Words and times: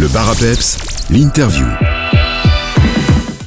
Le 0.00 0.08
bar 0.08 0.30
l'interview. 1.10 1.99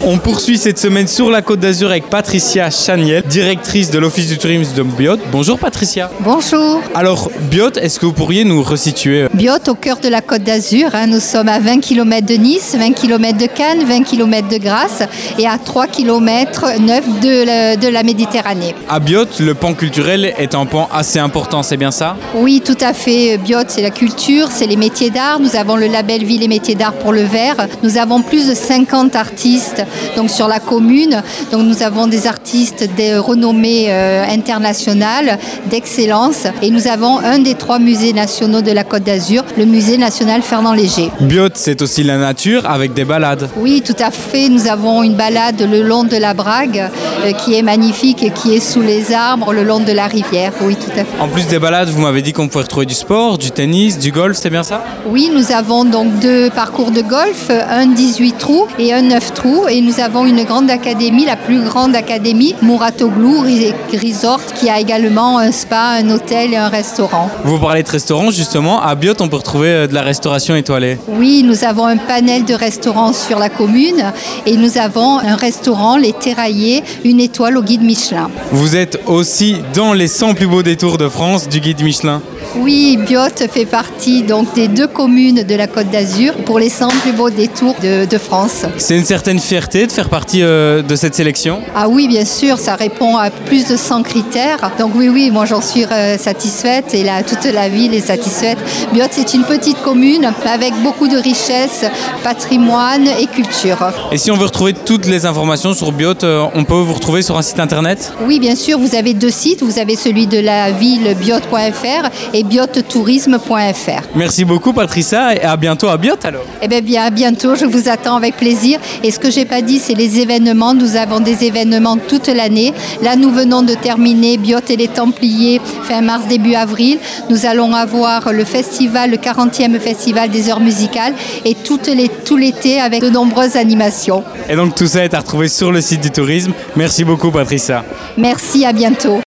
On 0.06 0.18
poursuit 0.18 0.58
cette 0.58 0.80
semaine 0.80 1.08
sur 1.08 1.32
la 1.32 1.42
Côte 1.42 1.62
d'Azur 1.62 1.90
avec 1.90 2.10
Patricia 2.10 2.70
Chaniel, 2.70 3.24
directrice 3.26 3.90
de 3.90 4.00
l'Office 4.00 4.28
du 4.28 4.38
tourisme 4.38 4.74
de 4.76 4.84
Biot. 4.84 5.16
Bonjour 5.32 5.58
Patricia. 5.58 6.10
Bonjour. 6.20 6.82
Alors 6.94 7.32
Biot, 7.50 7.72
est-ce 7.82 8.02
que 8.02 8.06
vous 8.06 8.12
pourriez 8.12 8.44
nous 8.44 8.62
resituer 8.64 9.28
Biot 9.34 9.54
au 9.70 9.76
cœur 9.76 10.00
de 10.02 10.10
la 10.10 10.20
Côte 10.20 10.44
d'Azur. 10.44 10.90
hein. 10.94 11.08
Nous 11.08 11.22
sommes 11.22 11.48
à 11.48 11.60
20 11.60 11.80
km 11.80 12.28
de 12.28 12.34
Nice, 12.34 12.76
20 12.78 12.92
km 12.92 13.38
de 13.38 13.46
Cannes, 13.46 13.86
20 13.86 14.04
km 14.04 14.50
de 14.50 14.58
Grasse 14.58 15.04
et 15.40 15.48
à 15.48 15.58
3 15.58 15.88
km 15.88 16.66
9 16.82 17.22
de 17.22 17.46
la, 17.46 17.76
de 17.78 17.88
la 17.88 18.04
Méditerranée. 18.04 18.76
À 18.90 19.00
Biot, 19.00 19.26
le 19.40 19.54
pan 19.54 19.74
culturel 19.74 20.34
est 20.38 20.54
un 20.54 20.66
pan 20.66 20.90
assez 20.92 21.20
important, 21.20 21.64
c'est 21.64 21.78
bien 21.78 21.92
ça? 21.92 22.18
Oui, 22.36 22.62
tout 22.64 22.78
à 22.82 22.92
fait. 22.92 23.38
Biot, 23.38 23.60
c'est 23.70 23.82
la 23.82 23.90
culture, 23.92 24.50
c'est 24.52 24.68
les 24.68 24.76
métiers 24.76 25.12
d'art. 25.12 25.40
Nous 25.40 25.56
avons 25.56 25.78
le 25.78 25.88
label 25.88 26.26
Ville 26.26 26.44
et 26.44 26.50
métiers 26.50 26.76
d'art 26.76 26.94
pour 26.94 27.14
le 27.14 27.24
verre. 27.24 27.68
Nous 27.84 27.98
avons 27.98 28.22
plus 28.22 28.50
de 28.50 28.54
50 28.54 29.16
artistes 29.16 29.82
donc 30.16 30.30
sur 30.30 30.48
la 30.48 30.60
commune. 30.60 31.22
Donc 31.52 31.64
nous 31.64 31.84
avons 31.84 32.08
des 32.08 32.28
artistes 32.28 32.88
de 32.98 33.18
renommée 33.18 33.86
euh, 33.90 34.26
internationale, 34.30 35.38
d'excellence. 35.70 36.48
Et 36.62 36.70
nous 36.70 36.88
avons 36.88 37.20
un 37.20 37.40
des 37.40 37.56
trois 37.56 37.80
musées 37.80 38.14
nationaux 38.14 38.62
de 38.62 38.72
la 38.72 38.84
Côte 38.84 39.04
d'Azur, 39.04 39.44
le 39.58 39.66
musée 39.66 39.98
national 39.98 40.42
Fernand 40.42 40.74
Léger. 40.74 41.10
Biot, 41.20 41.50
c'est 41.56 41.82
aussi 41.82 42.04
la 42.04 42.18
nature 42.18 42.70
avec 42.70 42.94
des 42.94 43.06
balades. 43.06 43.50
Oui, 43.58 43.82
tout 43.86 43.96
à 44.00 44.12
fait. 44.12 44.50
Nous 44.50 44.68
avons 44.68 45.04
une 45.04 45.16
balade 45.16 45.62
le 45.62 45.82
long 45.82 46.04
de 46.04 46.18
la 46.18 46.34
Brague 46.34 46.90
euh, 47.26 47.32
qui 47.32 47.56
est 47.56 47.62
magnifique 47.62 48.24
et 48.24 48.30
qui 48.32 48.56
est 48.56 48.60
sous 48.60 48.82
les 48.82 49.14
arbres 49.14 49.54
le 49.54 49.64
long 49.64 49.80
de 49.80 49.92
la 49.92 50.08
rivière. 50.08 50.52
Oui, 50.62 50.76
tout 50.76 50.92
à 50.92 51.04
fait. 51.04 51.20
En 51.20 51.28
plus 51.28 51.48
des 51.48 51.60
balades, 51.60 51.90
vous 51.90 52.02
m'avez 52.02 52.22
dit 52.22 52.34
qu'on 52.34 52.48
pouvait 52.48 52.64
retrouver 52.64 52.86
du 52.86 52.94
sport, 52.94 53.38
du 53.38 53.52
tennis, 53.52 54.00
du 54.00 54.12
golf, 54.12 54.38
c'est 54.40 54.50
bien 54.50 54.64
ça? 54.64 54.84
Oui, 55.08 55.30
nous 55.34 55.52
avons 55.52 55.86
donc 55.86 56.20
deux 56.20 56.50
parcours 56.50 56.92
de 56.92 57.02
golf, 57.02 57.50
un 57.50 57.88
18 57.88 58.38
trous 58.38 58.68
et 58.80 58.94
un 58.94 59.02
9 59.02 59.34
trous. 59.34 59.68
Et 59.68 59.82
nous 59.84 60.00
avons 60.00 60.26
une 60.26 60.44
grande 60.44 60.70
académie, 60.70 61.26
la 61.26 61.36
plus 61.36 61.62
grande 61.62 61.96
académie, 61.96 62.56
Mouratoglou 62.62 63.44
Resort, 63.92 64.46
qui 64.56 64.70
a 64.70 64.80
également 64.80 65.38
un 65.40 65.52
spa, 65.52 65.98
un 66.00 66.10
hôtel 66.10 66.54
et 66.54 66.58
un 66.58 66.70
restaurant. 66.70 67.30
Vous 67.44 67.60
parlez 67.60 67.84
de 67.84 67.90
restaurant, 67.90 68.32
justement. 68.32 68.82
À 68.82 68.96
Biot, 68.96 69.16
on 69.20 69.28
peut 69.28 69.36
retrouver 69.36 69.68
euh, 69.68 69.88
de 69.88 69.94
la 69.94 70.02
restauration 70.02 70.56
étoilée. 70.56 70.98
Oui, 71.10 71.44
nous 71.46 71.66
avons 71.66 71.86
un 71.86 71.98
panel 71.98 72.46
de 72.46 72.54
restaurants 72.54 73.14
sur 73.14 73.40
la 73.40 73.50
commune 73.50 74.14
et 74.46 74.56
nous 74.56 74.78
avons 74.78 75.20
un 75.20 75.36
restaurant, 75.36 75.98
les 75.98 76.14
Terraillés, 76.14 76.84
une 77.04 77.20
étoile 77.20 77.58
au 77.58 77.62
guide 77.62 77.84
Michelin. 77.84 78.30
Vous 78.52 78.76
êtes 78.76 79.02
aussi 79.06 79.58
dans 79.74 79.94
les 79.94 80.08
100 80.08 80.34
plus 80.34 80.48
beaux 80.48 80.64
détours 80.64 80.98
de 80.98 81.10
France 81.10 81.50
du 81.50 81.60
guide 81.60 81.84
Michelin. 81.84 82.22
Oui, 82.56 82.98
Biot 82.98 83.48
fait 83.50 83.66
partie 83.66 84.22
donc 84.22 84.54
des 84.54 84.68
deux 84.68 84.88
communes 84.88 85.44
de 85.44 85.56
la 85.56 85.66
Côte 85.66 85.90
d'Azur 85.90 86.34
pour 86.46 86.60
les 86.60 86.70
100 86.70 86.88
plus 87.02 87.12
beaux 87.12 87.32
détours 87.32 87.76
de, 87.82 88.06
de 88.06 88.18
France. 88.20 88.66
C'est 88.78 88.96
une 88.96 89.06
certaine 89.06 89.40
fierté 89.40 89.88
de 89.88 89.92
faire 89.92 90.10
partie 90.10 90.44
euh, 90.44 90.84
de 90.84 90.96
cette 90.96 91.16
sélection? 91.16 91.62
Ah 91.76 91.90
oui, 91.90 92.08
bien 92.08 92.26
sûr, 92.26 92.60
ça 92.60 92.76
répond 92.76 93.18
à 93.18 93.32
plus 93.32 93.68
de 93.68 93.76
100 93.76 94.04
critères. 94.04 94.72
Donc 94.78 94.92
oui, 94.96 95.10
oui, 95.10 95.32
moi 95.32 95.46
j'en 95.46 95.62
suis 95.62 95.86
euh, 95.86 96.18
satisfaite 96.18 96.94
et 96.94 97.04
là, 97.04 97.24
toute 97.24 97.44
la 97.52 97.70
ville 97.70 97.94
est 97.94 98.02
satisfaite. 98.02 98.60
Biot, 98.94 99.06
c'est 99.10 99.34
une 99.34 99.44
petite 99.44 99.82
commune 99.82 100.32
avec 100.46 100.74
beaucoup 100.84 101.08
de 101.08 101.18
richesses, 101.18 101.86
patrimoine 102.24 103.08
et 103.20 103.26
culture. 103.26 103.92
Et 104.12 104.18
si 104.18 104.30
on 104.30 104.38
veut 104.38 104.46
retrouver 104.46 104.74
toutes 104.74 105.08
les 105.08 105.26
informations 105.26 105.74
sur 105.74 105.92
Biot, 105.92 106.24
euh, 106.24 106.46
on 106.54 106.64
peut 106.66 106.76
vous 106.76 106.94
retrouver 106.94 107.24
sur 107.24 107.36
un 107.36 107.42
site 107.42 107.60
internet? 107.60 108.14
Oui, 108.28 108.40
bien 108.40 108.56
sûr, 108.56 108.78
vous 108.78 108.96
avez 108.96 109.16
deux 109.16 109.32
sites. 109.32 109.64
Vous 109.64 109.80
avez 109.80 109.96
celui 109.96 110.28
de 110.28 110.38
la 110.40 110.72
ville 110.72 111.16
biot.fr 111.20 112.10
et 112.34 112.43
biottourisme.fr. 112.44 114.08
Merci 114.16 114.46
beaucoup 114.46 114.74
Patricia 114.74 115.36
et 115.36 115.42
à 115.42 115.58
bientôt 115.58 115.88
à 115.88 115.98
Biot 115.98 116.16
alors. 116.24 116.46
Eh 116.62 116.68
bien, 116.68 116.82
bien, 116.82 117.04
à 117.04 117.10
bientôt, 117.10 117.56
je 117.56 117.66
vous 117.66 117.90
attends 117.90 118.16
avec 118.16 118.38
plaisir. 118.38 118.80
Et 119.04 119.12
ce 119.12 119.20
que 119.20 119.32
j'ai 119.32 119.46
pas 119.46 119.62
dit, 119.62 119.80
c'est 119.80 119.94
les 119.94 120.20
événements. 120.20 120.74
Nous 120.74 120.96
avons 120.96 121.20
des 121.20 121.44
événements 121.46 121.98
toute 121.98 122.28
l'année. 122.28 122.74
Là, 123.02 123.16
nous 123.16 123.32
venons 123.32 123.62
de 123.62 123.74
terminer 123.74 124.38
Biot 124.38 124.60
et 124.70 124.76
les 124.76 124.88
Templiers 124.88 125.62
fin 125.84 126.02
mars, 126.02 126.28
début 126.28 126.56
avril. 126.56 127.00
Nous 127.30 127.46
allons 127.46 127.74
avoir 127.74 128.32
le 128.32 128.44
festival, 128.44 129.12
le 129.12 129.18
40e 129.18 129.80
festival 129.80 130.30
des 130.30 130.50
heures 130.50 130.60
musicales 130.60 131.14
et 131.46 131.56
toutes 131.56 131.88
les, 131.88 132.10
tout 132.10 132.38
l'été 132.38 132.80
avec 132.80 133.02
de 133.02 133.10
nombreuses 133.10 133.56
animations. 133.56 134.24
Et 134.50 134.56
donc 134.56 134.76
tout 134.76 134.88
ça 134.88 135.04
est 135.04 135.14
à 135.14 135.20
retrouver 135.20 135.48
sur 135.48 135.72
le 135.72 135.82
site 135.82 136.02
du 136.02 136.12
tourisme. 136.12 136.54
Merci 136.76 137.04
beaucoup 137.04 137.32
Patricia. 137.32 137.84
Merci, 138.18 138.66
à 138.66 138.74
bientôt. 138.74 139.20